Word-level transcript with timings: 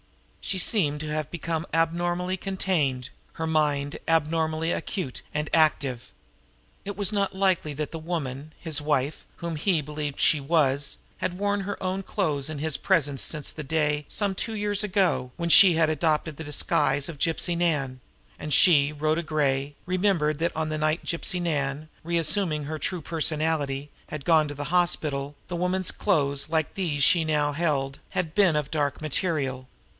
She 0.43 0.57
seemed 0.57 0.99
to 1.01 1.09
have 1.09 1.29
become 1.29 1.67
abnormally 1.73 2.35
contained, 2.35 3.09
her 3.33 3.45
mind 3.45 3.99
abnormally 4.07 4.71
acute 4.71 5.21
and 5.35 5.47
active. 5.53 6.11
It 6.83 6.97
was 6.97 7.13
not 7.13 7.35
likely 7.35 7.73
that 7.75 7.91
the 7.91 7.99
woman, 7.99 8.51
his 8.59 8.81
wife, 8.81 9.25
whom 9.37 9.55
he 9.55 9.79
believed 9.79 10.19
she 10.19 10.39
was, 10.39 10.97
had 11.19 11.37
worn 11.37 11.61
her 11.61 11.81
own 11.81 12.01
clothes 12.01 12.49
in 12.49 12.57
his 12.57 12.75
presence 12.77 13.21
since 13.21 13.51
the 13.51 13.61
day, 13.63 14.05
some 14.09 14.33
two 14.33 14.55
years 14.55 14.83
ago, 14.83 15.31
when 15.37 15.49
she 15.49 15.75
had 15.75 15.89
adopted 15.91 16.35
the 16.37 16.43
disguise 16.43 17.07
of 17.07 17.19
Gypsy 17.19 17.55
Nan; 17.55 18.01
and 18.39 18.51
she, 18.51 18.91
Rhoda 18.91 19.21
Gray, 19.23 19.75
remembered 19.85 20.39
that 20.39 20.53
on 20.57 20.69
the 20.69 20.79
night 20.79 21.05
Gypsy 21.05 21.39
Nan, 21.39 21.87
re 22.03 22.17
assuming 22.17 22.63
her 22.63 22.79
true 22.79 23.01
personality, 23.01 23.91
had 24.07 24.25
gone 24.25 24.47
to 24.47 24.55
the 24.55 24.65
hospital, 24.73 25.35
the 25.47 25.55
woman's 25.55 25.91
clothes, 25.91 26.49
like 26.49 26.73
these 26.73 27.03
she 27.03 27.19
held 27.23 27.55
now, 27.55 27.93
had 28.09 28.33
been 28.35 28.55
of 28.55 28.71
dark 28.71 28.99
material. 28.99 29.67